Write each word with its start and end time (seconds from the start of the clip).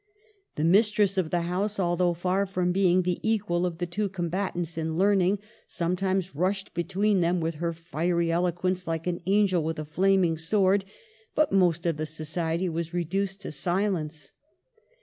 The 0.55 0.63
mistress 0.63 1.15
of 1.19 1.29
the 1.29 1.41
house, 1.41 1.79
although 1.79 2.15
far 2.15 2.47
from 2.47 2.71
being 2.71 3.03
the 3.03 3.19
equal 3.21 3.67
of 3.67 3.77
the 3.77 3.85
two 3.85 4.09
combatants 4.09 4.75
in 4.75 4.97
learning, 4.97 5.37
sometimes 5.67 6.35
rushed 6.35 6.73
between 6.73 7.19
them 7.19 7.39
with 7.39 7.53
her 7.61 7.71
fiery 7.71 8.31
eloquence, 8.31 8.87
like 8.87 9.05
an 9.05 9.21
angel 9.27 9.63
with 9.63 9.77
a 9.77 9.85
flaming 9.85 10.39
sword; 10.39 10.85
but 11.35 11.51
most 11.51 11.85
of 11.85 11.97
the 11.97 12.07
society 12.07 12.67
were 12.67 12.81
reduced 12.91 13.41
to 13.41 13.51
silence. 13.51 14.31